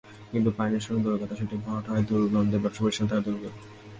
[0.31, 3.53] কিন্তু পানি নিষ্কাশন দূরের কথা, সেটি ভরাট হওয়ায় দুর্গন্ধে ব্যবসাপ্রতিষ্ঠানে থাকা দুষ্কর।